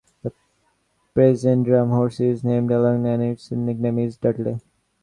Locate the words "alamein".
2.71-3.05